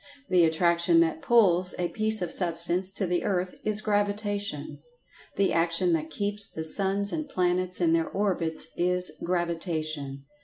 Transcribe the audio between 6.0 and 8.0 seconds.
keeps the suns and planets in